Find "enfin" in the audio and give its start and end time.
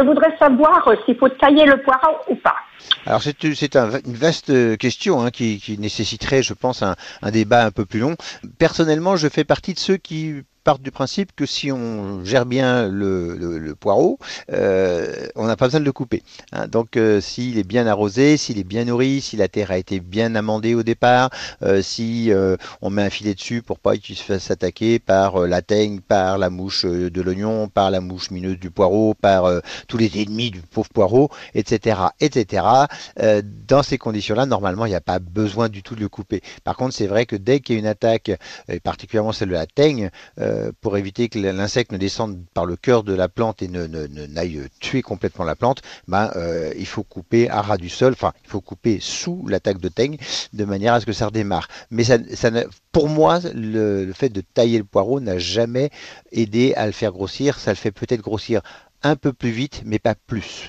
48.12-48.32